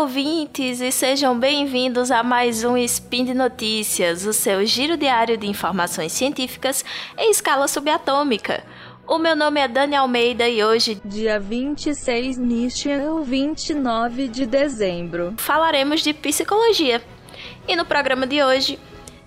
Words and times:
ouvintes, 0.00 0.80
e 0.80 0.90
sejam 0.90 1.38
bem-vindos 1.38 2.10
a 2.10 2.22
mais 2.22 2.64
um 2.64 2.74
Spin 2.74 3.22
de 3.22 3.34
Notícias, 3.34 4.24
o 4.24 4.32
seu 4.32 4.64
giro 4.64 4.96
diário 4.96 5.36
de 5.36 5.46
informações 5.46 6.12
científicas 6.12 6.82
em 7.18 7.30
escala 7.30 7.68
subatômica. 7.68 8.64
O 9.06 9.18
meu 9.18 9.36
nome 9.36 9.60
é 9.60 9.68
Dani 9.68 9.94
Almeida 9.94 10.48
e 10.48 10.64
hoje, 10.64 10.98
dia 11.04 11.38
26 11.38 12.38
Nishan, 12.38 13.20
29 13.20 14.28
de 14.28 14.46
dezembro, 14.46 15.34
falaremos 15.36 16.00
de 16.00 16.14
psicologia. 16.14 17.02
E 17.68 17.76
no 17.76 17.84
programa 17.84 18.26
de 18.26 18.42
hoje, 18.42 18.78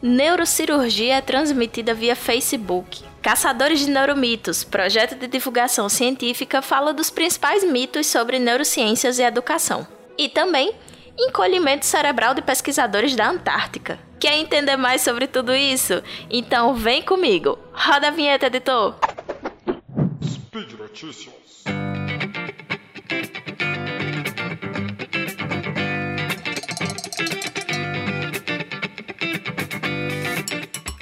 neurocirurgia 0.01 1.17
é 1.17 1.21
transmitida 1.21 1.93
via 1.93 2.15
Facebook. 2.15 3.03
Caçadores 3.21 3.81
de 3.81 3.91
Neuromitos, 3.91 4.63
projeto 4.63 5.13
de 5.13 5.27
divulgação 5.27 5.87
científica, 5.87 6.63
fala 6.63 6.91
dos 6.91 7.11
principais 7.11 7.63
mitos 7.63 8.07
sobre 8.07 8.39
neurociências 8.39 9.19
e 9.19 9.21
educação. 9.21 9.92
E 10.17 10.29
também 10.29 10.73
encolhimento 11.17 11.85
cerebral 11.85 12.33
de 12.33 12.41
pesquisadores 12.41 13.15
da 13.15 13.29
Antártica. 13.29 13.99
Quer 14.19 14.37
entender 14.37 14.77
mais 14.77 15.01
sobre 15.01 15.27
tudo 15.27 15.53
isso? 15.53 16.01
Então 16.29 16.73
vem 16.73 17.01
comigo. 17.01 17.57
Roda 17.73 18.07
a 18.07 18.11
vinheta, 18.11 18.47
editor. 18.47 18.95
Speed 20.23 20.73
Notícias. 20.73 21.33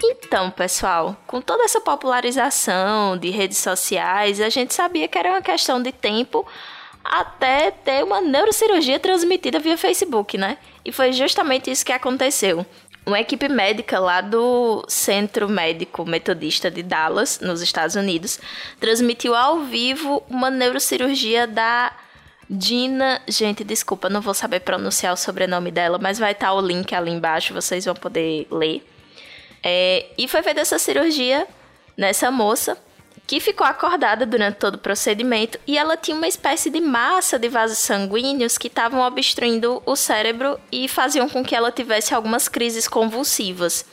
Então, 0.03 0.49
pessoal, 0.49 1.17
com 1.27 1.41
toda 1.41 1.63
essa 1.65 1.81
popularização 1.81 3.17
de 3.17 3.29
redes 3.29 3.57
sociais, 3.57 4.39
a 4.39 4.47
gente 4.47 4.73
sabia 4.73 5.05
que 5.05 5.17
era 5.17 5.31
uma 5.31 5.41
questão 5.41 5.81
de 5.81 5.91
tempo 5.91 6.47
até 7.03 7.71
ter 7.71 8.03
uma 8.03 8.21
neurocirurgia 8.21 8.99
transmitida 8.99 9.59
via 9.59 9.77
Facebook, 9.77 10.37
né? 10.37 10.57
E 10.85 10.91
foi 10.91 11.11
justamente 11.11 11.71
isso 11.71 11.85
que 11.85 11.91
aconteceu. 11.91 12.65
Uma 13.05 13.19
equipe 13.19 13.49
médica 13.49 13.99
lá 13.99 14.21
do 14.21 14.85
Centro 14.87 15.49
Médico 15.49 16.05
Metodista 16.05 16.69
de 16.69 16.83
Dallas, 16.83 17.39
nos 17.39 17.61
Estados 17.61 17.95
Unidos, 17.95 18.39
transmitiu 18.79 19.35
ao 19.35 19.61
vivo 19.61 20.23
uma 20.29 20.51
neurocirurgia 20.51 21.47
da 21.47 21.91
Dina. 22.47 23.19
Gente, 23.27 23.63
desculpa, 23.63 24.07
não 24.07 24.21
vou 24.21 24.35
saber 24.35 24.59
pronunciar 24.59 25.13
o 25.13 25.17
sobrenome 25.17 25.71
dela, 25.71 25.97
mas 25.97 26.19
vai 26.19 26.33
estar 26.33 26.53
o 26.53 26.61
link 26.61 26.93
ali 26.93 27.11
embaixo, 27.11 27.55
vocês 27.55 27.85
vão 27.85 27.95
poder 27.95 28.47
ler. 28.51 28.85
É, 29.63 30.05
e 30.17 30.27
foi 30.27 30.43
feita 30.43 30.61
essa 30.61 30.77
cirurgia 30.77 31.47
nessa 31.97 32.29
moça 32.29 32.77
que 33.31 33.39
ficou 33.39 33.65
acordada 33.65 34.25
durante 34.25 34.57
todo 34.57 34.75
o 34.75 34.77
procedimento 34.77 35.57
e 35.65 35.77
ela 35.77 35.95
tinha 35.95 36.17
uma 36.17 36.27
espécie 36.27 36.69
de 36.69 36.81
massa 36.81 37.39
de 37.39 37.47
vasos 37.47 37.77
sanguíneos 37.77 38.57
que 38.57 38.67
estavam 38.67 38.99
obstruindo 38.99 39.81
o 39.85 39.95
cérebro 39.95 40.59
e 40.69 40.85
faziam 40.89 41.29
com 41.29 41.41
que 41.41 41.55
ela 41.55 41.71
tivesse 41.71 42.13
algumas 42.13 42.49
crises 42.49 42.89
convulsivas. 42.89 43.85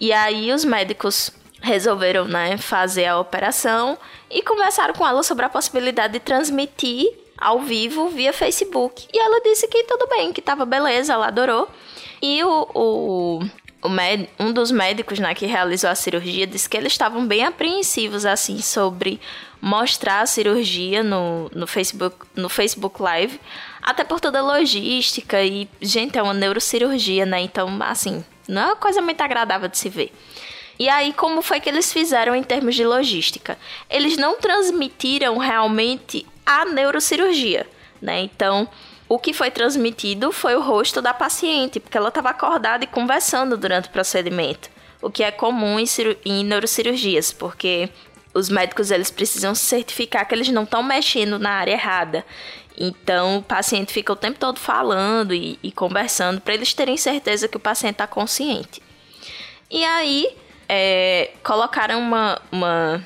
E 0.00 0.12
aí 0.12 0.52
os 0.52 0.64
médicos 0.64 1.30
resolveram 1.62 2.24
né, 2.24 2.58
fazer 2.58 3.04
a 3.04 3.20
operação 3.20 3.96
e 4.28 4.42
conversaram 4.42 4.94
com 4.94 5.06
ela 5.06 5.22
sobre 5.22 5.44
a 5.44 5.48
possibilidade 5.48 6.14
de 6.14 6.18
transmitir 6.18 7.08
ao 7.38 7.60
vivo 7.60 8.08
via 8.08 8.32
Facebook. 8.32 9.06
E 9.12 9.16
ela 9.16 9.40
disse 9.42 9.68
que 9.68 9.84
tudo 9.84 10.08
bem, 10.08 10.32
que 10.32 10.40
estava 10.40 10.66
beleza, 10.66 11.12
ela 11.12 11.28
adorou. 11.28 11.68
E 12.20 12.42
o, 12.42 12.68
o 12.74 13.40
um 14.38 14.52
dos 14.52 14.70
médicos 14.70 15.18
né, 15.18 15.34
que 15.34 15.46
realizou 15.46 15.90
a 15.90 15.94
cirurgia 15.94 16.46
disse 16.46 16.68
que 16.68 16.76
eles 16.76 16.92
estavam 16.92 17.26
bem 17.26 17.44
apreensivos 17.44 18.26
assim 18.26 18.60
sobre 18.60 19.20
mostrar 19.60 20.20
a 20.20 20.26
cirurgia 20.26 21.02
no, 21.02 21.50
no, 21.54 21.66
Facebook, 21.66 22.26
no 22.34 22.48
Facebook 22.48 23.00
Live, 23.02 23.40
até 23.82 24.04
por 24.04 24.20
toda 24.20 24.38
a 24.38 24.42
logística 24.42 25.42
e, 25.42 25.68
gente, 25.80 26.18
é 26.18 26.22
uma 26.22 26.34
neurocirurgia, 26.34 27.24
né? 27.24 27.40
Então, 27.40 27.76
assim, 27.80 28.24
não 28.48 28.62
é 28.62 28.66
uma 28.66 28.76
coisa 28.76 29.00
muito 29.00 29.20
agradável 29.20 29.68
de 29.68 29.78
se 29.78 29.88
ver. 29.88 30.12
E 30.78 30.88
aí, 30.88 31.12
como 31.12 31.40
foi 31.40 31.58
que 31.58 31.68
eles 31.68 31.92
fizeram 31.92 32.34
em 32.34 32.42
termos 32.42 32.74
de 32.74 32.84
logística? 32.84 33.58
Eles 33.88 34.16
não 34.16 34.38
transmitiram 34.38 35.38
realmente 35.38 36.26
a 36.44 36.64
neurocirurgia, 36.66 37.66
né? 38.00 38.20
Então, 38.20 38.68
o 39.08 39.18
que 39.18 39.32
foi 39.32 39.50
transmitido 39.50 40.32
foi 40.32 40.56
o 40.56 40.62
rosto 40.62 41.00
da 41.00 41.14
paciente, 41.14 41.78
porque 41.78 41.96
ela 41.96 42.08
estava 42.08 42.30
acordada 42.30 42.84
e 42.84 42.88
conversando 42.88 43.56
durante 43.56 43.88
o 43.88 43.92
procedimento, 43.92 44.68
o 45.00 45.10
que 45.10 45.22
é 45.22 45.30
comum 45.30 45.78
em, 45.78 45.86
em 46.24 46.44
neurocirurgias, 46.44 47.32
porque 47.32 47.88
os 48.34 48.48
médicos 48.48 48.90
eles 48.90 49.10
precisam 49.10 49.54
certificar 49.54 50.26
que 50.26 50.34
eles 50.34 50.48
não 50.48 50.64
estão 50.64 50.82
mexendo 50.82 51.38
na 51.38 51.50
área 51.50 51.72
errada. 51.72 52.24
Então 52.76 53.38
o 53.38 53.42
paciente 53.42 53.92
fica 53.92 54.12
o 54.12 54.16
tempo 54.16 54.38
todo 54.38 54.58
falando 54.58 55.32
e, 55.32 55.58
e 55.62 55.72
conversando 55.72 56.40
para 56.40 56.52
eles 56.52 56.74
terem 56.74 56.96
certeza 56.96 57.48
que 57.48 57.56
o 57.56 57.60
paciente 57.60 57.94
está 57.94 58.06
consciente. 58.06 58.82
E 59.70 59.84
aí 59.84 60.28
é, 60.68 61.30
colocaram 61.42 61.98
uma, 61.98 62.40
uma 62.52 63.02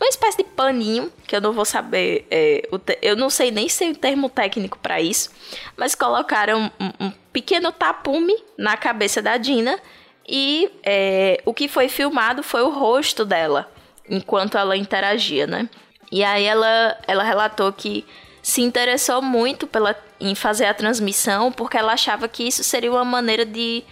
uma 0.00 0.08
espécie 0.08 0.38
de 0.38 0.44
paninho, 0.44 1.12
que 1.26 1.36
eu 1.36 1.42
não 1.42 1.52
vou 1.52 1.66
saber, 1.66 2.26
é, 2.30 2.66
eu 3.02 3.14
não 3.16 3.28
sei 3.28 3.50
nem 3.50 3.68
se 3.68 3.90
o 3.90 3.94
termo 3.94 4.30
técnico 4.30 4.78
para 4.78 4.98
isso, 4.98 5.30
mas 5.76 5.94
colocaram 5.94 6.72
um, 6.80 7.06
um, 7.06 7.12
pequeno 7.30 7.70
tapume 7.70 8.34
na 8.56 8.78
cabeça 8.78 9.20
da 9.20 9.36
Dina 9.36 9.78
e 10.26 10.70
é, 10.82 11.42
o 11.44 11.52
que 11.52 11.68
foi 11.68 11.88
filmado 11.88 12.42
foi 12.42 12.62
o 12.62 12.70
rosto 12.70 13.26
dela 13.26 13.70
enquanto 14.08 14.56
ela 14.56 14.74
interagia, 14.74 15.46
né? 15.46 15.68
E 16.10 16.24
aí 16.24 16.44
ela, 16.44 16.98
ela 17.06 17.22
relatou 17.22 17.70
que 17.70 18.04
se 18.42 18.62
interessou 18.62 19.20
muito 19.20 19.66
pela, 19.66 19.94
em 20.18 20.34
fazer 20.34 20.64
a 20.64 20.74
transmissão 20.74 21.52
porque 21.52 21.76
ela 21.76 21.92
achava 21.92 22.26
que 22.26 22.42
isso 22.42 22.64
seria 22.64 22.90
uma 22.90 23.04
maneira 23.04 23.44
de 23.44 23.84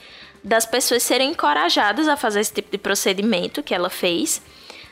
das 0.42 0.64
pessoas 0.64 1.02
serem 1.02 1.32
encorajadas 1.32 2.08
a 2.08 2.16
fazer 2.16 2.40
esse 2.40 2.54
tipo 2.54 2.70
de 2.70 2.78
procedimento 2.78 3.62
que 3.62 3.74
ela 3.74 3.90
fez 3.90 4.40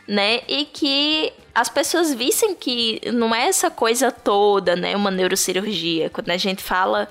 né? 0.07 0.41
E 0.49 0.65
que 0.67 1.33
as 1.55 1.69
pessoas 1.69 2.15
vissem 2.15 2.55
que 2.55 3.01
não 3.13 3.35
é 3.35 3.49
essa 3.49 3.71
coisa 3.71 4.11
toda, 4.11 4.77
né? 4.77 4.95
Uma 4.95 5.11
neurocirurgia. 5.11 6.11
Quando 6.11 6.31
a 6.31 6.37
gente 6.37 6.63
fala 6.63 7.09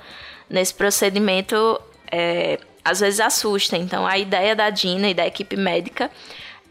nesse 0.50 0.74
procedimento, 0.74 1.80
é, 2.12 2.60
às 2.84 3.00
vezes 3.00 3.20
assusta. 3.20 3.78
Então, 3.78 4.06
a 4.06 4.18
ideia 4.18 4.56
da 4.56 4.70
Dina 4.70 5.10
e 5.10 5.14
da 5.14 5.26
equipe 5.26 5.58
médica 5.58 6.10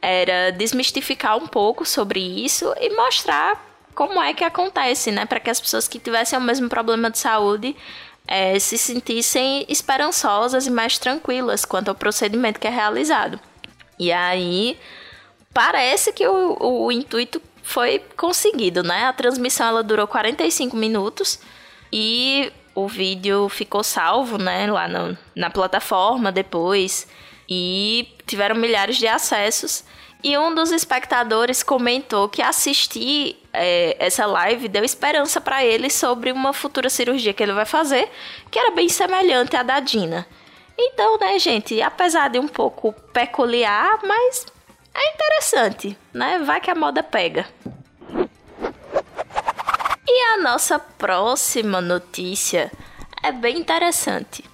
era 0.00 0.50
desmistificar 0.52 1.36
um 1.36 1.46
pouco 1.46 1.84
sobre 1.84 2.20
isso 2.20 2.72
e 2.80 2.94
mostrar 2.94 3.74
como 3.94 4.20
é 4.20 4.34
que 4.34 4.44
acontece, 4.44 5.10
né? 5.10 5.24
Para 5.24 5.40
que 5.40 5.50
as 5.50 5.60
pessoas 5.60 5.88
que 5.88 5.98
tivessem 5.98 6.38
o 6.38 6.42
mesmo 6.42 6.68
problema 6.68 7.10
de 7.10 7.18
saúde 7.18 7.76
é, 8.26 8.58
se 8.58 8.78
sentissem 8.78 9.64
esperançosas 9.68 10.66
e 10.66 10.70
mais 10.70 10.98
tranquilas 10.98 11.64
quanto 11.64 11.88
ao 11.88 11.94
procedimento 11.94 12.58
que 12.58 12.66
é 12.66 12.70
realizado. 12.70 13.38
E 13.98 14.10
aí 14.12 14.78
parece 15.54 16.12
que 16.12 16.26
o, 16.26 16.56
o, 16.60 16.92
intuito 16.92 17.40
foi 17.62 18.02
conseguido, 18.16 18.82
né? 18.82 19.04
A 19.06 19.12
transmissão 19.12 19.68
ela 19.68 19.82
durou 19.82 20.06
45 20.06 20.76
minutos 20.76 21.38
e 21.92 22.52
o 22.74 22.88
vídeo 22.88 23.48
ficou 23.48 23.84
salvo, 23.84 24.36
né, 24.36 24.70
lá 24.70 24.88
no, 24.88 25.16
na 25.34 25.48
plataforma 25.48 26.32
depois 26.32 27.06
e 27.48 28.08
tiveram 28.26 28.56
milhares 28.56 28.96
de 28.96 29.06
acessos. 29.06 29.84
E 30.22 30.36
um 30.36 30.54
dos 30.54 30.72
espectadores 30.72 31.62
comentou 31.62 32.28
que 32.28 32.42
assistir 32.42 33.36
é, 33.52 33.94
essa 33.98 34.26
live 34.26 34.68
deu 34.68 34.82
esperança 34.82 35.40
para 35.40 35.64
ele 35.64 35.90
sobre 35.90 36.32
uma 36.32 36.52
futura 36.52 36.88
cirurgia 36.90 37.32
que 37.32 37.42
ele 37.42 37.52
vai 37.52 37.66
fazer, 37.66 38.10
que 38.50 38.58
era 38.58 38.70
bem 38.70 38.88
semelhante 38.88 39.54
à 39.54 39.62
da 39.62 39.78
Dina. 39.80 40.26
Então, 40.76 41.18
né, 41.18 41.38
gente, 41.38 41.80
apesar 41.80 42.28
de 42.28 42.38
um 42.38 42.48
pouco 42.48 42.92
peculiar, 43.12 44.00
mas 44.02 44.46
é 44.94 45.14
interessante, 45.14 45.98
né? 46.12 46.38
Vai 46.38 46.60
que 46.60 46.70
a 46.70 46.74
moda 46.74 47.02
pega. 47.02 47.46
E 50.06 50.22
a 50.34 50.42
nossa 50.42 50.78
próxima 50.78 51.80
notícia 51.80 52.70
é 53.22 53.32
bem 53.32 53.58
interessante. 53.58 54.44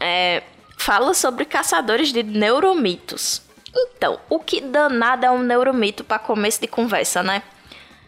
É, 0.00 0.42
fala 0.78 1.12
sobre 1.12 1.44
caçadores 1.44 2.12
de 2.12 2.22
neuromitos. 2.22 3.42
Então, 3.74 4.18
o 4.30 4.38
que 4.38 4.60
danado 4.60 5.26
é 5.26 5.30
um 5.30 5.42
neuromito 5.42 6.02
para 6.02 6.18
começo 6.18 6.60
de 6.60 6.66
conversa, 6.66 7.22
né? 7.22 7.42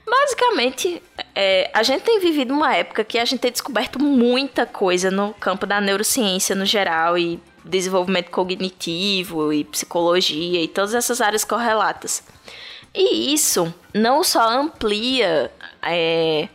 Basicamente, 0.06 1.02
é, 1.34 1.70
a 1.74 1.82
gente 1.82 2.02
tem 2.02 2.18
vivido 2.18 2.54
uma 2.54 2.74
época 2.74 3.04
que 3.04 3.18
a 3.18 3.24
gente 3.24 3.40
tem 3.40 3.52
descoberto 3.52 4.02
muita 4.02 4.64
coisa 4.64 5.10
no 5.10 5.34
campo 5.34 5.66
da 5.66 5.80
neurociência 5.80 6.56
no 6.56 6.64
geral 6.64 7.18
e 7.18 7.38
desenvolvimento 7.68 8.30
cognitivo 8.30 9.52
e 9.52 9.64
psicologia 9.64 10.62
e 10.62 10.68
todas 10.68 10.94
essas 10.94 11.20
áreas 11.20 11.44
correlatas. 11.44 12.22
E 12.94 13.32
isso 13.32 13.72
não 13.94 14.24
só 14.24 14.48
amplia 14.48 15.52
é, 15.82 16.48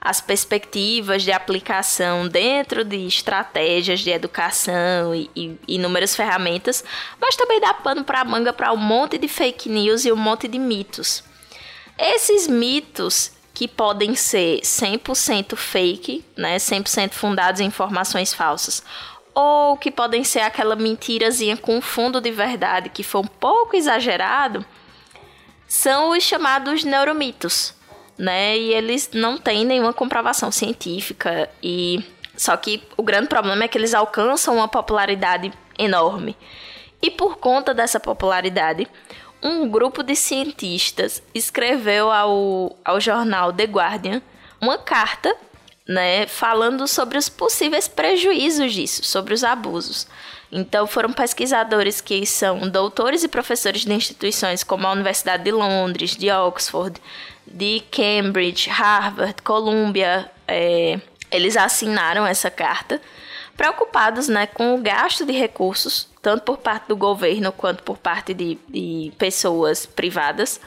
as 0.00 0.20
perspectivas 0.20 1.22
de 1.22 1.32
aplicação 1.32 2.28
dentro 2.28 2.84
de 2.84 3.06
estratégias 3.06 4.00
de 4.00 4.10
educação 4.10 5.14
e, 5.14 5.30
e 5.34 5.58
inúmeras 5.68 6.14
ferramentas, 6.16 6.84
mas 7.20 7.36
também 7.36 7.60
dá 7.60 7.72
pano 7.72 8.04
para 8.04 8.24
manga 8.24 8.52
para 8.52 8.72
um 8.72 8.76
monte 8.76 9.16
de 9.16 9.28
fake 9.28 9.68
news 9.68 10.04
e 10.04 10.12
um 10.12 10.16
monte 10.16 10.46
de 10.48 10.58
mitos. 10.58 11.24
Esses 11.98 12.48
mitos 12.48 13.32
que 13.54 13.68
podem 13.68 14.16
ser 14.16 14.60
100% 14.60 15.56
fake, 15.56 16.24
né, 16.36 16.56
100% 16.56 17.12
fundados 17.12 17.60
em 17.60 17.66
informações 17.66 18.34
falsas, 18.34 18.82
ou 19.34 19.76
que 19.76 19.90
podem 19.90 20.22
ser 20.22 20.40
aquela 20.40 20.76
mentirazinha 20.76 21.56
com 21.56 21.80
fundo 21.80 22.20
de 22.20 22.30
verdade 22.30 22.88
que 22.88 23.02
foi 23.02 23.22
um 23.22 23.26
pouco 23.26 23.76
exagerado, 23.76 24.64
são 25.66 26.10
os 26.10 26.22
chamados 26.22 26.84
neuromitos, 26.84 27.74
né? 28.16 28.56
E 28.56 28.72
eles 28.72 29.10
não 29.12 29.36
têm 29.36 29.64
nenhuma 29.64 29.92
comprovação 29.92 30.52
científica 30.52 31.50
e 31.62 32.04
só 32.36 32.56
que 32.56 32.82
o 32.96 33.02
grande 33.02 33.28
problema 33.28 33.64
é 33.64 33.68
que 33.68 33.78
eles 33.78 33.94
alcançam 33.94 34.56
uma 34.56 34.68
popularidade 34.68 35.52
enorme. 35.78 36.36
E 37.02 37.10
por 37.10 37.36
conta 37.36 37.74
dessa 37.74 38.00
popularidade, 38.00 38.88
um 39.42 39.68
grupo 39.68 40.02
de 40.02 40.16
cientistas 40.16 41.22
escreveu 41.34 42.10
ao, 42.10 42.76
ao 42.84 43.00
jornal 43.00 43.52
The 43.52 43.64
Guardian 43.64 44.22
uma 44.60 44.78
carta 44.78 45.36
né, 45.86 46.26
falando 46.26 46.86
sobre 46.88 47.18
os 47.18 47.28
possíveis 47.28 47.86
prejuízos 47.86 48.72
disso, 48.72 49.04
sobre 49.04 49.34
os 49.34 49.44
abusos. 49.44 50.06
Então, 50.50 50.86
foram 50.86 51.12
pesquisadores 51.12 52.00
que 52.00 52.24
são 52.24 52.68
doutores 52.68 53.24
e 53.24 53.28
professores 53.28 53.82
de 53.82 53.92
instituições 53.92 54.62
como 54.62 54.86
a 54.86 54.92
Universidade 54.92 55.42
de 55.44 55.50
Londres, 55.50 56.16
de 56.16 56.30
Oxford, 56.30 57.00
de 57.46 57.82
Cambridge, 57.90 58.70
Harvard, 58.70 59.42
Columbia. 59.42 60.30
É, 60.46 61.00
eles 61.30 61.56
assinaram 61.56 62.24
essa 62.26 62.50
carta, 62.50 63.00
preocupados 63.56 64.28
né, 64.28 64.46
com 64.46 64.74
o 64.74 64.78
gasto 64.78 65.24
de 65.24 65.32
recursos 65.32 66.08
tanto 66.24 66.42
por 66.42 66.56
parte 66.56 66.88
do 66.88 66.96
governo 66.96 67.52
quanto 67.52 67.82
por 67.82 67.98
parte 67.98 68.32
de, 68.32 68.58
de 68.66 69.12
pessoas 69.18 69.84
privadas, 69.84 70.58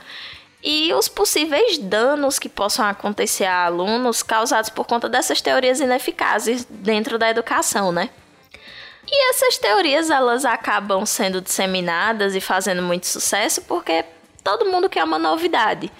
e 0.63 0.91
os 0.93 1.07
possíveis 1.07 1.77
danos 1.77 2.39
que 2.39 2.49
possam 2.49 2.85
acontecer 2.85 3.45
a 3.45 3.65
alunos 3.65 4.23
causados 4.23 4.69
por 4.69 4.85
conta 4.85 5.07
dessas 5.07 5.41
teorias 5.41 5.79
ineficazes 5.79 6.65
dentro 6.69 7.17
da 7.17 7.29
educação, 7.29 7.91
né? 7.91 8.09
E 9.09 9.29
essas 9.29 9.57
teorias 9.57 10.09
elas 10.09 10.43
acabam 10.43 11.05
sendo 11.05 11.39
disseminadas 11.39 12.35
e 12.35 12.41
fazendo 12.41 12.81
muito 12.81 13.07
sucesso 13.07 13.61
porque 13.61 14.03
todo 14.43 14.65
mundo 14.65 14.89
quer 14.89 15.03
uma 15.03 15.19
novidade. 15.19 15.91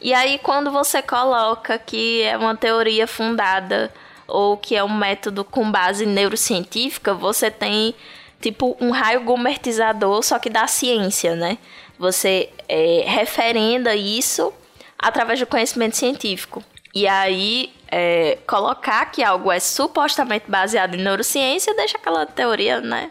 E 0.00 0.12
aí 0.12 0.38
quando 0.38 0.70
você 0.70 1.00
coloca 1.00 1.78
que 1.78 2.22
é 2.22 2.36
uma 2.36 2.56
teoria 2.56 3.06
fundada 3.06 3.92
ou 4.26 4.56
que 4.56 4.74
é 4.74 4.84
um 4.84 4.94
método 4.94 5.44
com 5.44 5.70
base 5.70 6.04
neurocientífica, 6.04 7.14
você 7.14 7.50
tem 7.50 7.94
tipo 8.40 8.76
um 8.80 8.90
raio 8.90 9.22
gomertizador, 9.22 10.22
só 10.22 10.38
que 10.38 10.50
da 10.50 10.66
ciência, 10.66 11.36
né? 11.36 11.56
Você 11.98 12.50
é, 12.68 13.04
referenda 13.06 13.94
isso 13.94 14.52
através 14.98 15.38
do 15.40 15.46
conhecimento 15.46 15.96
científico. 15.96 16.62
E 16.94 17.06
aí, 17.06 17.72
é, 17.88 18.38
colocar 18.46 19.06
que 19.06 19.22
algo 19.22 19.50
é 19.50 19.58
supostamente 19.58 20.44
baseado 20.48 20.94
em 20.94 21.02
neurociência 21.02 21.74
deixa 21.74 21.96
aquela 21.96 22.26
teoria, 22.26 22.80
né? 22.80 23.10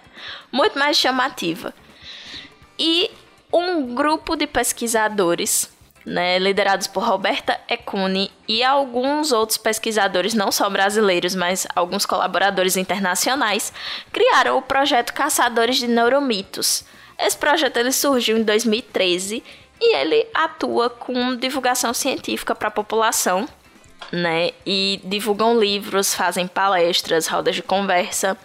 Muito 0.52 0.78
mais 0.78 0.98
chamativa. 0.98 1.74
E 2.78 3.10
um 3.52 3.94
grupo 3.94 4.36
de 4.36 4.48
pesquisadores 4.48 5.70
né, 6.06 6.40
liderados 6.40 6.88
por 6.88 7.04
Roberta 7.04 7.60
Ecune 7.70 8.32
e 8.48 8.64
alguns 8.64 9.32
outros 9.32 9.58
pesquisadores, 9.58 10.34
não 10.34 10.52
só 10.52 10.70
brasileiros, 10.70 11.36
mas 11.36 11.68
alguns 11.76 12.06
colaboradores 12.06 12.76
internacionais, 12.76 13.72
criaram 14.12 14.58
o 14.58 14.62
projeto 14.62 15.14
Caçadores 15.14 15.78
de 15.78 15.88
Neuromitos. 15.88 16.84
Esse 17.22 17.38
projeto 17.38 17.78
ele 17.78 17.92
surgiu 17.92 18.38
em 18.38 18.44
2013 18.44 19.44
e 19.80 19.96
ele 19.96 20.28
atua 20.34 20.90
com 20.90 21.36
divulgação 21.36 21.94
científica 21.94 22.56
para 22.56 22.68
a 22.68 22.72
população, 22.72 23.48
né, 24.12 24.52
e 24.66 25.00
divulgam 25.04 25.58
livros, 25.60 26.14
fazem 26.14 26.48
palestras, 26.48 27.28
rodas 27.28 27.56
de 27.56 27.62
conversa 27.62 28.38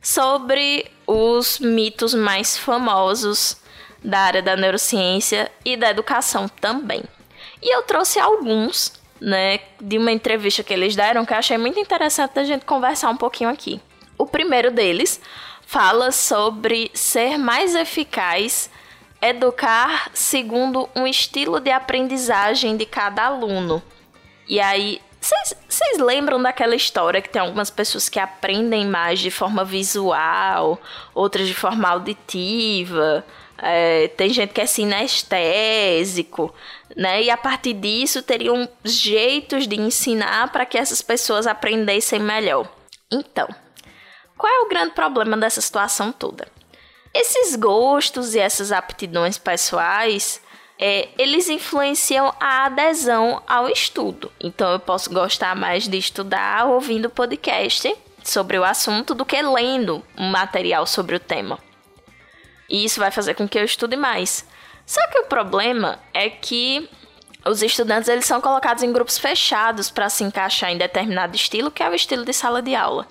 sobre 0.00 0.86
os 1.06 1.58
mitos 1.58 2.14
mais 2.14 2.56
famosos 2.56 3.56
da 4.02 4.20
área 4.20 4.42
da 4.42 4.56
neurociência 4.56 5.50
e 5.64 5.76
da 5.76 5.90
educação 5.90 6.48
também. 6.48 7.02
E 7.60 7.74
eu 7.74 7.82
trouxe 7.82 8.20
alguns, 8.20 8.92
né, 9.20 9.58
de 9.80 9.98
uma 9.98 10.12
entrevista 10.12 10.62
que 10.62 10.72
eles 10.72 10.94
deram 10.94 11.26
que 11.26 11.32
eu 11.32 11.38
achei 11.38 11.58
muito 11.58 11.80
interessante 11.80 12.38
a 12.38 12.44
gente 12.44 12.64
conversar 12.64 13.10
um 13.10 13.16
pouquinho 13.16 13.50
aqui. 13.50 13.80
O 14.16 14.26
primeiro 14.26 14.70
deles 14.70 15.20
fala 15.68 16.10
sobre 16.10 16.90
ser 16.94 17.36
mais 17.36 17.74
eficaz 17.74 18.70
educar 19.20 20.10
segundo 20.14 20.88
um 20.96 21.06
estilo 21.06 21.60
de 21.60 21.70
aprendizagem 21.70 22.74
de 22.74 22.86
cada 22.86 23.26
aluno. 23.26 23.82
E 24.48 24.58
aí, 24.60 24.98
vocês 25.20 25.98
lembram 25.98 26.40
daquela 26.40 26.74
história 26.74 27.20
que 27.20 27.28
tem 27.28 27.42
algumas 27.42 27.68
pessoas 27.68 28.08
que 28.08 28.18
aprendem 28.18 28.86
mais 28.86 29.18
de 29.18 29.30
forma 29.30 29.62
visual, 29.62 30.80
outras 31.14 31.46
de 31.46 31.54
forma 31.54 31.86
auditiva, 31.86 33.22
é, 33.58 34.08
tem 34.08 34.30
gente 34.30 34.54
que 34.54 34.62
é 34.62 34.66
sinestésico, 34.66 36.54
né? 36.96 37.24
E 37.24 37.30
a 37.30 37.36
partir 37.36 37.74
disso 37.74 38.22
teriam 38.22 38.66
jeitos 38.82 39.68
de 39.68 39.78
ensinar 39.78 40.50
para 40.50 40.64
que 40.64 40.78
essas 40.78 41.02
pessoas 41.02 41.46
aprendessem 41.46 42.20
melhor. 42.20 42.66
Então, 43.12 43.48
qual 44.38 44.52
é 44.52 44.60
o 44.60 44.68
grande 44.68 44.94
problema 44.94 45.36
dessa 45.36 45.60
situação 45.60 46.12
toda? 46.12 46.46
Esses 47.12 47.56
gostos 47.56 48.36
e 48.36 48.38
essas 48.38 48.70
aptidões 48.70 49.36
pessoais, 49.36 50.40
é, 50.78 51.08
eles 51.18 51.48
influenciam 51.48 52.32
a 52.38 52.66
adesão 52.66 53.42
ao 53.48 53.68
estudo. 53.68 54.30
Então, 54.40 54.70
eu 54.70 54.78
posso 54.78 55.12
gostar 55.12 55.56
mais 55.56 55.88
de 55.88 55.98
estudar 55.98 56.66
ouvindo 56.66 57.10
podcast 57.10 57.92
sobre 58.22 58.56
o 58.58 58.64
assunto 58.64 59.14
do 59.14 59.26
que 59.26 59.42
lendo 59.42 60.04
um 60.16 60.30
material 60.30 60.86
sobre 60.86 61.16
o 61.16 61.20
tema. 61.20 61.58
E 62.70 62.84
isso 62.84 63.00
vai 63.00 63.10
fazer 63.10 63.34
com 63.34 63.48
que 63.48 63.58
eu 63.58 63.64
estude 63.64 63.96
mais. 63.96 64.46
Só 64.86 65.04
que 65.08 65.18
o 65.18 65.26
problema 65.26 65.98
é 66.14 66.30
que 66.30 66.88
os 67.44 67.62
estudantes 67.62 68.08
eles 68.08 68.26
são 68.26 68.40
colocados 68.40 68.82
em 68.82 68.92
grupos 68.92 69.18
fechados 69.18 69.90
para 69.90 70.08
se 70.08 70.22
encaixar 70.22 70.70
em 70.70 70.78
determinado 70.78 71.34
estilo, 71.34 71.70
que 71.70 71.82
é 71.82 71.90
o 71.90 71.94
estilo 71.94 72.24
de 72.24 72.32
sala 72.32 72.62
de 72.62 72.74
aula. 72.74 73.06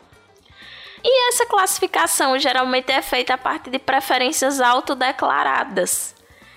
E 1.03 1.29
essa 1.29 1.45
classificação 1.45 2.37
geralmente 2.39 2.91
é 2.91 3.01
feita 3.01 3.33
a 3.33 3.37
partir 3.37 3.69
de 3.69 3.79
preferências 3.79 4.59
autodeclaradas. 4.59 6.15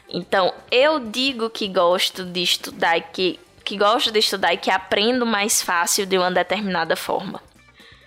Então, 0.08 0.52
eu 0.70 0.98
digo 0.98 1.48
que 1.50 1.68
gosto 1.68 2.24
de 2.24 2.42
estudar 2.42 2.98
e 2.98 3.02
que, 3.02 3.40
que 3.64 3.76
gosto 3.76 4.10
de 4.10 4.18
estudar 4.18 4.52
e 4.52 4.56
que 4.56 4.70
aprendo 4.70 5.24
mais 5.24 5.62
fácil 5.62 6.04
de 6.04 6.18
uma 6.18 6.30
determinada 6.30 6.96
forma. 6.96 7.40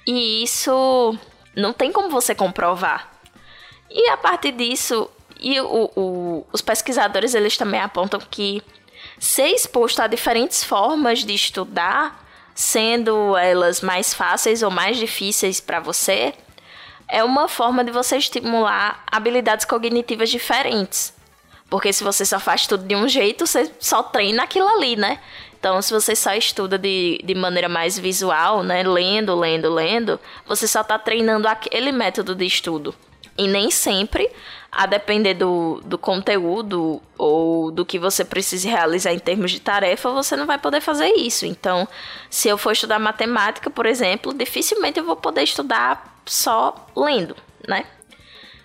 E 0.06 0.44
isso 0.44 1.18
não 1.56 1.72
tem 1.72 1.92
como 1.92 2.10
você 2.10 2.36
comprovar. 2.36 3.12
E 3.90 4.10
a 4.10 4.18
partir 4.18 4.52
disso, 4.52 5.10
e 5.40 5.60
o, 5.62 5.92
o, 5.96 6.48
os 6.52 6.62
pesquisadores 6.62 7.36
eles 7.36 7.56
também 7.56 7.80
apontam 7.80 8.20
que 8.20 8.62
ser 9.20 9.48
exposto 9.48 10.02
a 10.02 10.08
diferentes 10.08 10.64
formas 10.64 11.24
de 11.24 11.34
estudar, 11.34 12.23
sendo 12.56 13.36
elas 13.38 13.82
mais 13.82 14.14
fáceis 14.14 14.62
ou 14.62 14.70
mais 14.70 14.98
difíceis 14.98 15.60
para 15.60 15.80
você, 15.80 16.34
é 17.08 17.24
uma 17.24 17.48
forma 17.48 17.84
de 17.84 17.92
você 17.92 18.18
estimular 18.18 19.04
habilidades 19.12 19.66
cognitivas 19.66 20.30
diferentes. 20.30 21.14
Porque 21.70 21.92
se 21.92 22.04
você 22.04 22.24
só 22.26 22.40
faz 22.40 22.68
tudo 22.68 22.84
de 22.84 22.96
um 22.96 23.08
jeito, 23.08 23.48
você 23.48 23.72
só 23.80 24.04
treina 24.04 24.44
aquilo 24.44 24.68
ali, 24.68 24.96
né? 24.96 25.20
Então, 25.60 25.82
se 25.82 25.94
você 25.94 26.16
só 26.16 26.34
estuda 26.34 26.78
de, 26.78 27.20
de 27.24 27.34
maneira 27.34 27.70
mais 27.70 27.98
visual, 27.98 28.64
né? 28.64 28.84
Lendo, 28.84 29.34
lendo, 29.34 29.74
lendo, 29.74 30.20
você 30.46 30.68
só 30.68 30.82
está 30.82 31.00
treinando 31.00 31.48
aquele 31.48 31.92
método 31.92 32.36
de 32.36 32.46
estudo. 32.46 32.94
E 33.38 33.48
nem 33.48 33.72
sempre, 33.72 34.30
a 34.72 34.86
depender 34.86 35.36
do, 35.36 35.82
do 35.86 35.98
conteúdo 35.98 37.02
ou 37.18 37.72
do 37.72 37.86
que 37.86 38.00
você 38.00 38.26
precise 38.26 38.68
realizar 38.68 39.14
em 39.14 39.20
termos 39.20 39.52
de 39.52 39.60
tarefa, 39.60 40.10
você 40.12 40.36
não 40.36 40.46
vai 40.46 40.58
poder 40.58 40.82
fazer 40.82 41.14
isso. 41.16 41.46
Então, 41.46 41.88
se 42.30 42.48
eu 42.48 42.58
for 42.58 42.72
estudar 42.72 43.00
matemática, 43.00 43.70
por 43.70 43.86
exemplo, 43.86 44.34
dificilmente 44.34 45.00
eu 45.00 45.06
vou 45.06 45.16
poder 45.16 45.44
estudar 45.44 46.22
só 46.26 46.88
lendo, 46.96 47.36
né? 47.68 47.86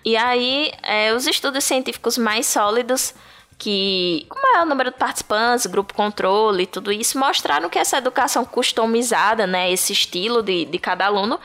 E 0.03 0.15
aí, 0.17 0.71
é, 0.81 1.13
os 1.13 1.27
estudos 1.27 1.63
científicos 1.63 2.17
mais 2.17 2.47
sólidos, 2.47 3.13
que, 3.59 4.25
como 4.29 4.57
é 4.57 4.63
o 4.63 4.65
número 4.65 4.89
de 4.89 4.97
participantes, 4.97 5.65
grupo 5.65 5.93
controle, 5.93 6.65
tudo 6.65 6.91
isso, 6.91 7.19
mostraram 7.19 7.69
que 7.69 7.77
essa 7.77 7.97
educação 7.97 8.45
customizada, 8.45 9.45
né, 9.45 9.69
esse 9.71 9.91
estilo 9.91 10.41
de, 10.41 10.65
de 10.65 10.79
cada 10.79 11.05
aluno, 11.05 11.39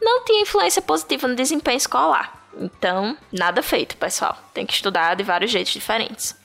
não 0.00 0.24
tinha 0.24 0.42
influência 0.42 0.82
positiva 0.82 1.26
no 1.26 1.34
desempenho 1.34 1.78
escolar. 1.78 2.43
Então, 2.58 3.16
nada 3.32 3.62
feito, 3.62 3.96
pessoal. 3.96 4.36
Tem 4.52 4.66
que 4.66 4.74
estudar 4.74 5.14
de 5.14 5.22
vários 5.22 5.50
jeitos 5.50 5.72
diferentes. 5.72 6.36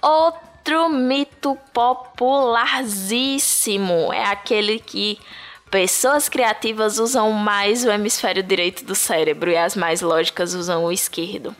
Outro 0.00 0.88
mito 0.88 1.58
popularzíssimo 1.72 4.12
é 4.12 4.24
aquele 4.24 4.78
que 4.78 5.18
pessoas 5.70 6.28
criativas 6.28 6.98
usam 6.98 7.30
mais 7.32 7.84
o 7.84 7.90
hemisfério 7.90 8.42
direito 8.42 8.84
do 8.84 8.94
cérebro 8.94 9.50
e 9.50 9.56
as 9.56 9.76
mais 9.76 10.00
lógicas 10.00 10.54
usam 10.54 10.84
o 10.84 10.92
esquerdo. 10.92 11.54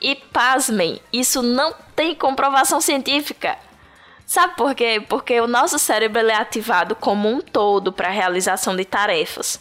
E 0.00 0.14
pasmem, 0.14 1.00
isso 1.12 1.42
não 1.42 1.74
tem 1.96 2.14
comprovação 2.14 2.80
científica. 2.80 3.58
Sabe 4.24 4.54
por 4.56 4.74
quê? 4.74 5.02
Porque 5.08 5.40
o 5.40 5.46
nosso 5.46 5.78
cérebro 5.78 6.28
é 6.28 6.34
ativado 6.34 6.94
como 6.94 7.28
um 7.28 7.40
todo 7.40 7.92
para 7.92 8.08
a 8.08 8.12
realização 8.12 8.76
de 8.76 8.84
tarefas. 8.84 9.58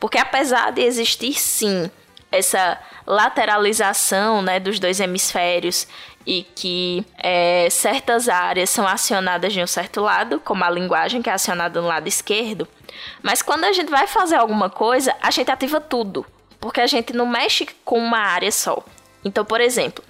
Porque 0.00 0.18
apesar 0.18 0.72
de 0.72 0.82
existir 0.82 1.34
sim 1.34 1.88
essa 2.30 2.78
lateralização 3.06 4.42
né, 4.42 4.60
dos 4.60 4.78
dois 4.78 5.00
hemisférios 5.00 5.86
e 6.26 6.42
que 6.42 7.04
é, 7.18 7.68
certas 7.70 8.28
áreas 8.28 8.70
são 8.70 8.86
acionadas 8.86 9.52
de 9.52 9.62
um 9.62 9.66
certo 9.66 10.00
lado, 10.00 10.40
como 10.40 10.62
a 10.64 10.70
linguagem 10.70 11.22
que 11.22 11.30
é 11.30 11.32
acionada 11.32 11.80
no 11.80 11.88
lado 11.88 12.06
esquerdo, 12.06 12.68
mas 13.22 13.42
quando 13.42 13.64
a 13.64 13.72
gente 13.72 13.90
vai 13.90 14.06
fazer 14.06 14.36
alguma 14.36 14.68
coisa, 14.68 15.14
a 15.20 15.30
gente 15.30 15.50
ativa 15.50 15.80
tudo, 15.80 16.24
porque 16.60 16.80
a 16.80 16.86
gente 16.86 17.12
não 17.12 17.26
mexe 17.26 17.66
com 17.84 17.98
uma 17.98 18.18
área 18.18 18.52
só. 18.52 18.82
Então, 19.24 19.44
por 19.44 19.60
exemplo, 19.60 20.04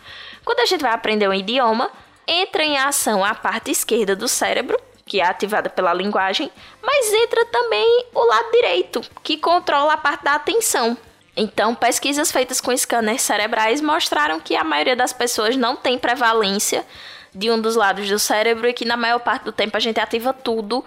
quando 0.45 0.61
a 0.61 0.67
gente 0.67 0.81
vai 0.83 0.93
aprender 0.93 1.29
um 1.29 1.35
idioma, 1.35 1.91
entra 2.27 2.63
em 2.63 2.79
ação 2.79 3.25
a 3.25 3.35
parte 3.35 3.71
esquerda 3.71 4.15
do 4.15 4.29
cérebro, 4.29 4.79
que 5.07 5.21
é 5.21 5.25
ativada 5.25 5.69
pela 5.69 5.93
linguagem, 5.93 6.51
mas 6.83 7.13
entra 7.13 7.45
também 7.47 8.07
o 8.15 8.25
lado 8.25 8.51
direito, 8.53 9.01
que 9.23 9.37
controla 9.37 9.95
a 9.95 9.97
parte 9.97 10.25
da 10.25 10.35
atenção. 10.35 10.97
Então, 11.43 11.75
pesquisas 11.75 12.31
feitas 12.31 12.61
com 12.61 12.77
scanners 12.77 13.23
cerebrais 13.23 13.81
mostraram 13.81 14.39
que 14.39 14.55
a 14.55 14.63
maioria 14.63 14.95
das 14.95 15.11
pessoas 15.11 15.57
não 15.57 15.75
tem 15.75 15.99
prevalência 15.99 16.85
de 17.35 17.51
um 17.51 17.59
dos 17.59 17.77
lados 17.77 18.07
do 18.11 18.19
cérebro 18.19 18.69
e 18.69 18.75
que 18.75 18.85
na 18.85 18.95
maior 18.95 19.21
parte 19.21 19.45
do 19.45 19.53
tempo 19.53 19.75
a 19.75 19.81
gente 19.81 19.99
ativa 19.99 20.35
tudo, 20.35 20.85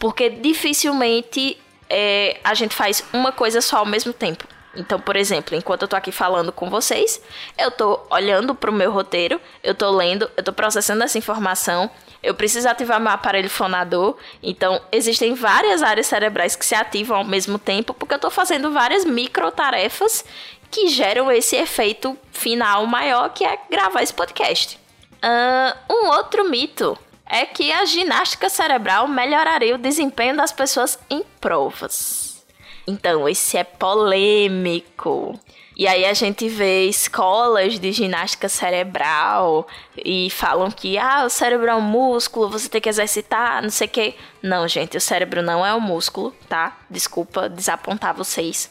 porque 0.00 0.28
dificilmente 0.28 1.56
é, 1.88 2.40
a 2.42 2.52
gente 2.52 2.74
faz 2.74 3.04
uma 3.12 3.30
coisa 3.30 3.60
só 3.60 3.76
ao 3.76 3.86
mesmo 3.86 4.12
tempo. 4.12 4.44
Então, 4.74 4.98
por 4.98 5.16
exemplo, 5.16 5.56
enquanto 5.56 5.82
eu 5.82 5.88
tô 5.88 5.96
aqui 5.96 6.10
falando 6.10 6.50
com 6.50 6.70
vocês, 6.70 7.20
eu 7.58 7.70
tô 7.70 8.00
olhando 8.10 8.54
pro 8.54 8.72
meu 8.72 8.90
roteiro, 8.90 9.40
eu 9.62 9.74
tô 9.74 9.90
lendo, 9.90 10.30
eu 10.36 10.42
tô 10.42 10.52
processando 10.52 11.04
essa 11.04 11.18
informação, 11.18 11.90
eu 12.22 12.34
preciso 12.34 12.68
ativar 12.68 13.00
meu 13.00 13.12
aparelho 13.12 13.50
fonador. 13.50 14.16
Então, 14.42 14.80
existem 14.90 15.34
várias 15.34 15.82
áreas 15.82 16.06
cerebrais 16.06 16.56
que 16.56 16.64
se 16.64 16.74
ativam 16.74 17.18
ao 17.18 17.24
mesmo 17.24 17.58
tempo, 17.58 17.92
porque 17.92 18.14
eu 18.14 18.18
tô 18.18 18.30
fazendo 18.30 18.70
várias 18.70 19.04
micro 19.04 19.50
tarefas 19.50 20.24
que 20.70 20.88
geram 20.88 21.30
esse 21.30 21.54
efeito 21.56 22.16
final 22.32 22.86
maior, 22.86 23.28
que 23.30 23.44
é 23.44 23.58
gravar 23.70 24.02
esse 24.02 24.14
podcast. 24.14 24.78
Uh, 25.22 25.92
um 25.92 26.08
outro 26.08 26.48
mito 26.48 26.96
é 27.26 27.44
que 27.44 27.70
a 27.70 27.84
ginástica 27.84 28.48
cerebral 28.48 29.06
melhoraria 29.06 29.74
o 29.74 29.78
desempenho 29.78 30.36
das 30.36 30.50
pessoas 30.50 30.98
em 31.10 31.22
provas. 31.40 32.21
Então, 32.86 33.28
esse 33.28 33.56
é 33.56 33.64
polêmico. 33.64 35.38
E 35.76 35.86
aí 35.86 36.04
a 36.04 36.12
gente 36.12 36.48
vê 36.48 36.86
escolas 36.86 37.78
de 37.78 37.92
ginástica 37.92 38.48
cerebral 38.48 39.66
e 39.96 40.28
falam 40.30 40.70
que 40.70 40.98
ah, 40.98 41.24
o 41.24 41.30
cérebro 41.30 41.70
é 41.70 41.74
um 41.74 41.80
músculo, 41.80 42.50
você 42.50 42.68
tem 42.68 42.80
que 42.80 42.88
exercitar, 42.88 43.62
não 43.62 43.70
sei 43.70 43.86
o 43.86 43.90
quê. 43.90 44.14
Não, 44.42 44.68
gente, 44.68 44.96
o 44.96 45.00
cérebro 45.00 45.42
não 45.42 45.64
é 45.64 45.74
um 45.74 45.80
músculo, 45.80 46.34
tá? 46.48 46.76
Desculpa 46.90 47.48
desapontar 47.48 48.14
vocês. 48.14 48.70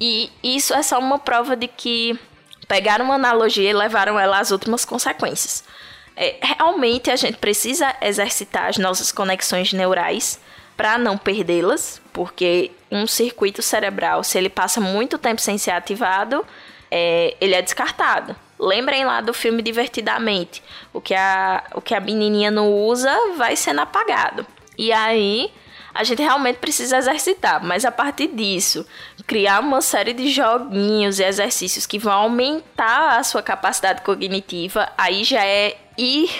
E 0.00 0.30
isso 0.42 0.72
é 0.72 0.82
só 0.82 0.98
uma 0.98 1.18
prova 1.18 1.54
de 1.54 1.68
que 1.68 2.18
pegaram 2.66 3.04
uma 3.04 3.16
analogia 3.16 3.68
e 3.68 3.74
levaram 3.74 4.18
ela 4.18 4.38
às 4.38 4.50
últimas 4.50 4.84
consequências. 4.84 5.62
É, 6.16 6.38
realmente 6.40 7.10
a 7.10 7.16
gente 7.16 7.36
precisa 7.36 7.94
exercitar 8.00 8.68
as 8.68 8.78
nossas 8.78 9.12
conexões 9.12 9.72
neurais 9.72 10.40
para 10.78 10.96
não 10.96 11.18
perdê-las, 11.18 12.00
porque 12.12 12.70
um 12.88 13.04
circuito 13.04 13.60
cerebral, 13.60 14.22
se 14.22 14.38
ele 14.38 14.48
passa 14.48 14.80
muito 14.80 15.18
tempo 15.18 15.40
sem 15.40 15.58
ser 15.58 15.72
ativado, 15.72 16.46
é, 16.88 17.36
ele 17.40 17.56
é 17.56 17.60
descartado. 17.60 18.36
Lembrem 18.60 19.04
lá 19.04 19.20
do 19.20 19.34
filme 19.34 19.60
Divertidamente. 19.60 20.62
O 20.92 21.00
que, 21.00 21.14
a, 21.14 21.64
o 21.74 21.80
que 21.80 21.96
a 21.96 22.00
menininha 22.00 22.52
não 22.52 22.72
usa 22.72 23.12
vai 23.36 23.56
sendo 23.56 23.80
apagado. 23.80 24.46
E 24.78 24.92
aí 24.92 25.50
a 25.92 26.04
gente 26.04 26.22
realmente 26.22 26.58
precisa 26.58 26.98
exercitar, 26.98 27.64
mas 27.64 27.84
a 27.84 27.90
partir 27.90 28.28
disso, 28.28 28.86
criar 29.26 29.58
uma 29.58 29.80
série 29.80 30.12
de 30.12 30.30
joguinhos 30.30 31.18
e 31.18 31.24
exercícios 31.24 31.86
que 31.86 31.98
vão 31.98 32.12
aumentar 32.12 33.18
a 33.18 33.24
sua 33.24 33.42
capacidade 33.42 34.02
cognitiva, 34.02 34.92
aí 34.96 35.24
já 35.24 35.44
é 35.44 35.76
ir 35.96 36.30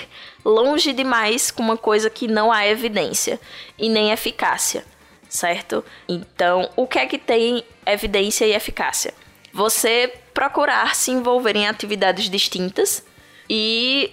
longe 0.44 0.92
demais 0.92 1.50
com 1.50 1.62
uma 1.62 1.76
coisa 1.76 2.08
que 2.08 2.28
não 2.28 2.50
há 2.50 2.66
evidência 2.66 3.40
e 3.78 3.88
nem 3.88 4.10
eficácia, 4.10 4.84
certo? 5.28 5.84
Então, 6.08 6.70
o 6.76 6.86
que 6.86 6.98
é 6.98 7.06
que 7.06 7.18
tem 7.18 7.64
evidência 7.86 8.44
e 8.46 8.54
eficácia? 8.54 9.12
Você 9.52 10.12
procurar 10.32 10.94
se 10.94 11.10
envolver 11.10 11.56
em 11.56 11.66
atividades 11.66 12.30
distintas 12.30 13.04
e 13.50 14.12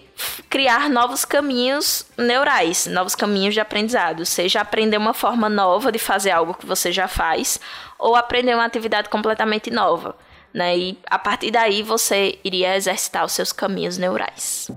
criar 0.50 0.89
novos 0.89 1.25
caminhos 1.25 2.05
neurais, 2.17 2.86
novos 2.88 3.15
caminhos 3.15 3.53
de 3.53 3.60
aprendizado, 3.60 4.25
seja 4.25 4.62
aprender 4.62 4.98
uma 4.98 5.13
forma 5.13 5.50
nova 5.50 5.91
de 5.91 6.00
fazer 6.00 6.32
algo 6.32 6.53
que 6.53 6.65
você 6.65 6.91
já 6.91 7.08
faz 7.08 7.60
ou 8.00 8.15
aprender 8.15 8.55
uma 8.55 8.65
atividade 8.65 9.10
completamente 9.10 9.70
nova, 9.70 10.15
né? 10.53 10.77
E 10.77 10.98
a 11.05 11.20
partir 11.20 11.51
daí 11.51 11.84
você 11.84 12.39
iria 12.44 12.75
exercitar 12.75 13.25
os 13.25 13.34
seus 13.34 13.51
caminhos 13.51 13.98
neurais. 13.98 14.72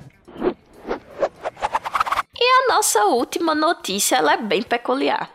E 2.49 2.51
a 2.51 2.75
nossa 2.75 3.05
última 3.05 3.55
notícia 3.55 4.17
ela 4.17 4.33
é 4.33 4.37
bem 4.39 4.63
peculiar. 4.63 5.31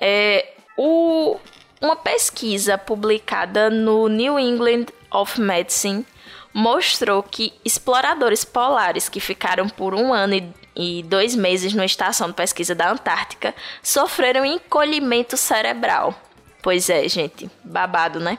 É, 0.00 0.54
o, 0.74 1.38
uma 1.78 1.94
pesquisa 1.94 2.78
publicada 2.78 3.68
no 3.68 4.08
New 4.08 4.38
England 4.38 4.86
of 5.10 5.38
Medicine 5.38 6.06
mostrou 6.54 7.22
que 7.22 7.52
exploradores 7.62 8.42
polares 8.42 9.06
que 9.06 9.20
ficaram 9.20 9.68
por 9.68 9.94
um 9.94 10.14
ano 10.14 10.32
e, 10.34 10.54
e 10.74 11.02
dois 11.02 11.36
meses 11.36 11.74
numa 11.74 11.84
estação 11.84 12.28
de 12.28 12.34
pesquisa 12.34 12.74
da 12.74 12.90
Antártica 12.90 13.54
sofreram 13.82 14.42
encolhimento 14.42 15.36
cerebral. 15.36 16.18
Pois 16.62 16.90
é, 16.90 17.08
gente, 17.08 17.50
babado, 17.64 18.20
né? 18.20 18.38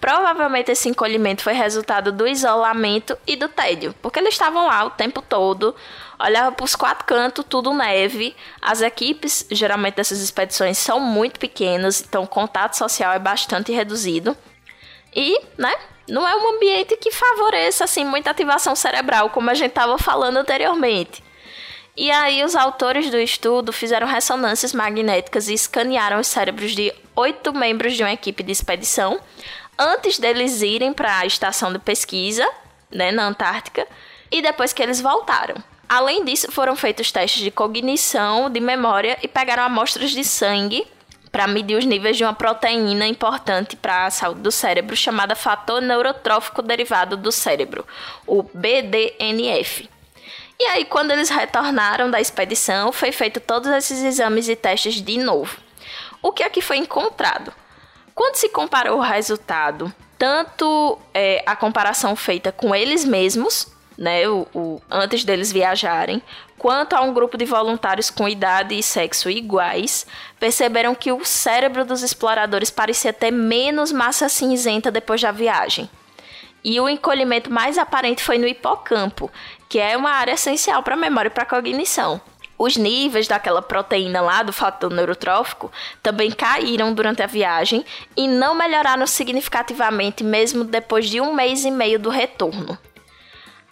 Provavelmente 0.00 0.70
esse 0.70 0.88
encolhimento 0.88 1.42
foi 1.42 1.54
resultado 1.54 2.12
do 2.12 2.26
isolamento 2.26 3.16
e 3.26 3.36
do 3.36 3.48
tédio, 3.48 3.94
porque 4.02 4.18
eles 4.18 4.34
estavam 4.34 4.66
lá 4.66 4.84
o 4.84 4.90
tempo 4.90 5.22
todo, 5.22 5.74
olhava 6.18 6.52
para 6.52 6.64
os 6.64 6.76
quatro 6.76 7.06
cantos, 7.06 7.44
tudo 7.48 7.72
neve. 7.72 8.36
As 8.60 8.82
equipes, 8.82 9.46
geralmente 9.50 9.94
dessas 9.94 10.20
expedições, 10.20 10.76
são 10.76 11.00
muito 11.00 11.40
pequenas, 11.40 12.02
então 12.02 12.24
o 12.24 12.28
contato 12.28 12.74
social 12.74 13.12
é 13.12 13.18
bastante 13.18 13.72
reduzido. 13.72 14.36
E, 15.14 15.40
né, 15.56 15.74
não 16.08 16.26
é 16.28 16.36
um 16.36 16.56
ambiente 16.56 16.96
que 16.96 17.10
favoreça 17.10 17.84
assim 17.84 18.04
muita 18.04 18.30
ativação 18.30 18.76
cerebral, 18.76 19.30
como 19.30 19.50
a 19.50 19.54
gente 19.54 19.70
estava 19.70 19.96
falando 19.96 20.36
anteriormente. 20.36 21.22
E 21.96 22.10
aí 22.10 22.42
os 22.42 22.56
autores 22.56 23.08
do 23.08 23.18
estudo 23.18 23.72
fizeram 23.72 24.06
ressonâncias 24.06 24.72
magnéticas 24.72 25.48
e 25.48 25.54
escanearam 25.54 26.18
os 26.18 26.26
cérebros 26.26 26.72
de 26.72 26.92
oito 27.14 27.52
membros 27.52 27.94
de 27.94 28.02
uma 28.02 28.12
equipe 28.12 28.42
de 28.42 28.50
expedição 28.50 29.20
antes 29.78 30.18
deles 30.18 30.60
irem 30.60 30.92
para 30.92 31.18
a 31.18 31.26
estação 31.26 31.72
de 31.72 31.78
pesquisa, 31.78 32.48
né, 32.90 33.12
na 33.12 33.26
Antártica, 33.26 33.86
e 34.30 34.42
depois 34.42 34.72
que 34.72 34.82
eles 34.82 35.00
voltaram. 35.00 35.56
Além 35.88 36.24
disso, 36.24 36.50
foram 36.50 36.74
feitos 36.74 37.12
testes 37.12 37.42
de 37.42 37.50
cognição, 37.50 38.50
de 38.50 38.58
memória 38.58 39.16
e 39.22 39.28
pegaram 39.28 39.62
amostras 39.62 40.10
de 40.10 40.24
sangue 40.24 40.84
para 41.30 41.46
medir 41.46 41.76
os 41.76 41.84
níveis 41.84 42.16
de 42.16 42.24
uma 42.24 42.32
proteína 42.32 43.06
importante 43.06 43.76
para 43.76 44.06
a 44.06 44.10
saúde 44.10 44.40
do 44.40 44.50
cérebro 44.50 44.96
chamada 44.96 45.34
fator 45.34 45.82
neurotrófico 45.82 46.62
derivado 46.62 47.16
do 47.16 47.30
cérebro, 47.30 47.86
o 48.26 48.42
BDNF. 48.42 49.88
E 50.58 50.64
aí, 50.66 50.84
quando 50.84 51.10
eles 51.10 51.28
retornaram 51.28 52.10
da 52.10 52.20
expedição, 52.20 52.92
foi 52.92 53.10
feito 53.10 53.40
todos 53.40 53.70
esses 53.70 54.02
exames 54.02 54.48
e 54.48 54.54
testes 54.54 54.94
de 55.02 55.18
novo. 55.18 55.56
O 56.22 56.32
que 56.32 56.42
aqui 56.42 56.62
foi 56.62 56.76
encontrado? 56.76 57.52
Quando 58.14 58.36
se 58.36 58.48
comparou 58.48 58.98
o 58.98 59.02
resultado, 59.02 59.92
tanto 60.16 60.98
é, 61.12 61.42
a 61.44 61.56
comparação 61.56 62.14
feita 62.14 62.52
com 62.52 62.74
eles 62.74 63.04
mesmos, 63.04 63.66
né, 63.98 64.28
o, 64.28 64.46
o, 64.54 64.82
antes 64.90 65.24
deles 65.24 65.52
viajarem, 65.52 66.22
quanto 66.56 66.94
a 66.94 67.00
um 67.00 67.12
grupo 67.12 67.36
de 67.36 67.44
voluntários 67.44 68.10
com 68.10 68.28
idade 68.28 68.76
e 68.76 68.82
sexo 68.82 69.28
iguais, 69.28 70.06
perceberam 70.38 70.94
que 70.94 71.12
o 71.12 71.24
cérebro 71.24 71.84
dos 71.84 72.02
exploradores 72.02 72.70
parecia 72.70 73.12
ter 73.12 73.30
menos 73.30 73.92
massa 73.92 74.28
cinzenta 74.28 74.90
depois 74.90 75.20
da 75.20 75.30
viagem. 75.30 75.90
E 76.64 76.80
o 76.80 76.88
encolhimento 76.88 77.52
mais 77.52 77.76
aparente 77.76 78.22
foi 78.22 78.38
no 78.38 78.46
hipocampo, 78.46 79.30
que 79.74 79.80
é 79.80 79.96
uma 79.96 80.12
área 80.12 80.34
essencial 80.34 80.84
para 80.84 80.94
a 80.94 80.96
memória 80.96 81.26
e 81.26 81.32
para 81.32 81.42
a 81.42 81.46
cognição. 81.46 82.20
Os 82.56 82.76
níveis 82.76 83.26
daquela 83.26 83.60
proteína 83.60 84.20
lá 84.20 84.40
do 84.44 84.52
fator 84.52 84.88
neurotrófico 84.88 85.68
também 86.00 86.30
caíram 86.30 86.94
durante 86.94 87.24
a 87.24 87.26
viagem 87.26 87.84
e 88.16 88.28
não 88.28 88.54
melhoraram 88.54 89.04
significativamente 89.04 90.22
mesmo 90.22 90.62
depois 90.62 91.10
de 91.10 91.20
um 91.20 91.34
mês 91.34 91.64
e 91.64 91.72
meio 91.72 91.98
do 91.98 92.08
retorno. 92.08 92.78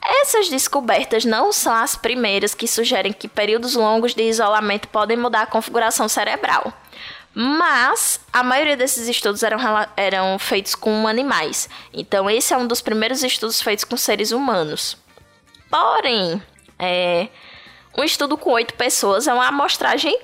Essas 0.05 0.49
descobertas 0.49 1.25
não 1.25 1.53
são 1.53 1.73
as 1.73 1.95
primeiras 1.95 2.53
que 2.53 2.67
sugerem 2.67 3.13
que 3.13 3.29
períodos 3.29 3.77
longos 3.77 4.13
de 4.13 4.25
isolamento 4.25 4.89
podem 4.89 5.17
mudar 5.17 5.43
a 5.43 5.47
configuração 5.47 6.09
cerebral. 6.09 6.73
Mas 7.33 8.19
a 8.33 8.43
maioria 8.43 8.77
desses 8.77 9.07
estudos 9.07 9.45
eram, 9.45 9.61
eram 9.97 10.37
feitos 10.41 10.75
com 10.75 11.07
animais. 11.07 11.69
Então, 11.93 12.29
esse 12.29 12.53
é 12.53 12.57
um 12.57 12.67
dos 12.67 12.81
primeiros 12.81 13.23
estudos 13.23 13.63
feitos 13.63 13.85
com 13.85 13.97
seres 13.97 14.33
humanos. 14.33 15.01
Porém, 15.73 16.43
é, 16.79 17.29
um 17.97 18.05
estudo 18.05 18.37
com 18.37 18.51
oito 18.51 18.75
pessoas 18.75 19.27
é 19.27 19.33
uma 19.33 19.47
amostragem 19.47 20.15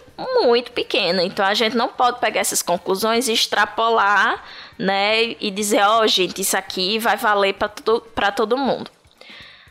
muito 0.43 0.73
pequena, 0.73 1.23
então 1.23 1.43
a 1.43 1.55
gente 1.55 1.75
não 1.75 1.89
pode 1.89 2.21
pegar 2.21 2.41
essas 2.41 2.61
conclusões 2.61 3.29
e 3.29 3.33
extrapolar, 3.33 4.45
né, 4.79 5.37
e 5.41 5.51
dizer, 5.51 5.81
ó, 5.81 6.03
oh, 6.03 6.07
gente, 6.07 6.43
isso 6.43 6.55
aqui 6.55 6.99
vai 6.99 7.17
valer 7.17 7.55
para 7.55 7.69
todo, 7.71 8.05
todo 8.37 8.59
mundo. 8.59 8.91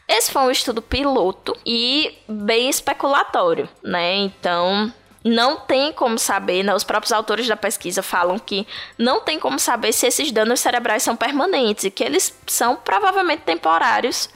Esse 0.08 0.32
foi 0.32 0.42
um 0.42 0.50
estudo 0.50 0.82
piloto 0.82 1.56
e 1.64 2.18
bem 2.28 2.70
especulatório, 2.70 3.70
né? 3.84 4.16
Então, 4.16 4.92
não 5.24 5.58
tem 5.58 5.92
como 5.92 6.18
saber, 6.18 6.64
né? 6.64 6.74
Os 6.74 6.86
próprios 6.86 7.12
autores 7.12 7.46
da 7.46 7.58
pesquisa 7.58 8.02
falam 8.02 8.40
que 8.40 8.66
não 8.98 9.20
tem 9.20 9.38
como 9.38 9.60
saber 9.60 9.92
se 9.92 10.08
esses 10.08 10.32
danos 10.32 10.62
cerebrais 10.62 11.04
são 11.04 11.16
permanentes 11.16 11.84
e 11.84 11.92
que 11.92 12.04
eles 12.04 12.34
são 12.48 12.78
provavelmente 12.78 13.42
temporários 13.42 14.30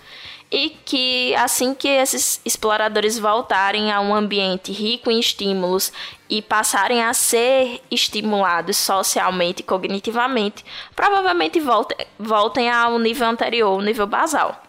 e 0.51 0.69
que 0.83 1.33
assim 1.35 1.73
que 1.73 1.87
esses 1.87 2.41
exploradores 2.43 3.17
voltarem 3.17 3.89
a 3.89 4.01
um 4.01 4.13
ambiente 4.13 4.71
rico 4.71 5.09
em 5.09 5.17
estímulos 5.19 5.93
e 6.29 6.41
passarem 6.41 7.01
a 7.01 7.13
ser 7.13 7.81
estimulados 7.89 8.75
socialmente 8.75 9.61
e 9.61 9.63
cognitivamente, 9.63 10.65
provavelmente 10.93 11.59
voltem, 11.59 12.05
voltem 12.19 12.69
ao 12.69 12.99
nível 12.99 13.27
anterior, 13.27 13.77
o 13.77 13.81
nível 13.81 14.05
basal, 14.05 14.61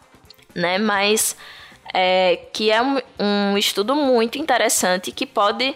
né? 0.54 0.78
Mas 0.78 1.36
é, 1.92 2.36
que 2.52 2.70
é 2.70 2.80
um, 2.80 3.00
um 3.18 3.58
estudo 3.58 3.96
muito 3.96 4.38
interessante 4.38 5.10
que 5.10 5.26
pode 5.26 5.74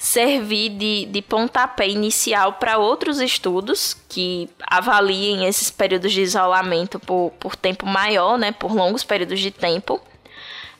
servir 0.00 0.70
de, 0.70 1.04
de 1.04 1.20
pontapé 1.20 1.86
inicial 1.86 2.54
para 2.54 2.78
outros 2.78 3.20
estudos 3.20 3.94
que 4.08 4.48
avaliem 4.66 5.44
esses 5.44 5.70
períodos 5.70 6.10
de 6.12 6.22
isolamento 6.22 6.98
por, 6.98 7.32
por 7.38 7.54
tempo 7.54 7.84
maior, 7.84 8.38
né, 8.38 8.50
por 8.50 8.74
longos 8.74 9.04
períodos 9.04 9.38
de 9.38 9.50
tempo, 9.50 10.00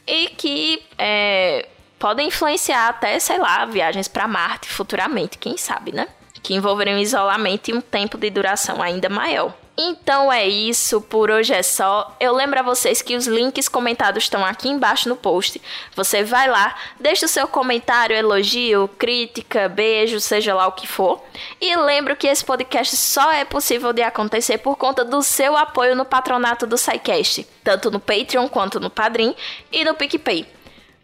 e 0.07 0.29
que 0.29 0.83
é, 0.97 1.69
podem 1.99 2.29
influenciar 2.29 2.89
até, 2.89 3.19
sei 3.19 3.39
lá, 3.39 3.67
viagens 3.67 4.09
para 4.09 4.27
Marte 4.27 4.71
futuramente, 4.71 5.37
quem 5.37 5.55
sabe, 5.59 5.93
né? 5.93 6.09
Que 6.43 6.55
envolveriam 6.55 6.99
isolamento 6.99 7.69
e 7.69 7.75
um 7.75 7.81
tempo 7.83 8.17
de 8.17 8.31
duração 8.31 8.81
ainda 8.81 9.11
maior. 9.11 9.55
Então 9.83 10.31
é 10.31 10.47
isso, 10.47 11.01
por 11.01 11.31
hoje 11.31 11.55
é 11.55 11.63
só. 11.63 12.15
Eu 12.21 12.35
lembro 12.35 12.59
a 12.59 12.63
vocês 12.63 13.01
que 13.01 13.17
os 13.17 13.27
links 13.27 13.67
comentados 13.67 14.25
estão 14.25 14.45
aqui 14.45 14.69
embaixo 14.69 15.09
no 15.09 15.17
post. 15.17 15.59
Você 15.97 16.23
vai 16.23 16.51
lá, 16.51 16.75
deixa 16.99 17.25
o 17.25 17.29
seu 17.29 17.49
comentário, 17.49 18.15
elogio, 18.15 18.91
crítica, 18.99 19.71
beijo, 19.71 20.21
seja 20.21 20.55
lá 20.55 20.67
o 20.67 20.73
que 20.73 20.87
for. 20.87 21.25
E 21.59 21.75
lembro 21.77 22.15
que 22.15 22.27
esse 22.27 22.45
podcast 22.45 22.95
só 22.95 23.33
é 23.33 23.43
possível 23.43 23.95
de 23.95 24.03
acontecer 24.03 24.59
por 24.59 24.77
conta 24.77 25.03
do 25.03 25.23
seu 25.23 25.57
apoio 25.57 25.97
no 25.97 26.05
patronato 26.05 26.67
do 26.67 26.77
SciCast, 26.77 27.47
tanto 27.65 27.91
no 27.91 27.99
Patreon 27.99 28.49
quanto 28.49 28.79
no 28.79 28.91
Padrim 28.91 29.35
e 29.73 29.83
no 29.83 29.95
PicPay. 29.95 30.47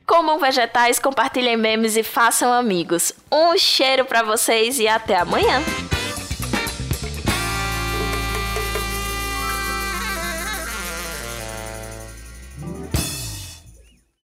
Comam 0.06 0.38
vegetais, 0.38 0.98
compartilhem 0.98 1.56
memes 1.56 1.96
e 1.96 2.02
façam 2.02 2.52
amigos. 2.52 3.14
Um 3.32 3.56
cheiro 3.56 4.04
para 4.04 4.22
vocês 4.22 4.78
e 4.78 4.86
até 4.86 5.16
amanhã! 5.16 5.62